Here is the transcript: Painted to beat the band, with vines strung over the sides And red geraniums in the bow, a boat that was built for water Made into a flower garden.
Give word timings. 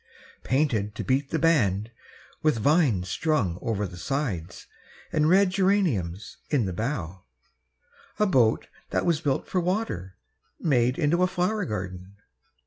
Painted 0.43 0.95
to 0.95 1.03
beat 1.03 1.29
the 1.29 1.37
band, 1.37 1.91
with 2.41 2.57
vines 2.57 3.07
strung 3.07 3.59
over 3.61 3.85
the 3.85 3.99
sides 3.99 4.65
And 5.11 5.29
red 5.29 5.51
geraniums 5.51 6.37
in 6.49 6.65
the 6.65 6.73
bow, 6.73 7.25
a 8.17 8.25
boat 8.25 8.67
that 8.89 9.05
was 9.05 9.21
built 9.21 9.47
for 9.47 9.61
water 9.61 10.15
Made 10.59 10.97
into 10.97 11.21
a 11.21 11.27
flower 11.27 11.65
garden. 11.65 12.15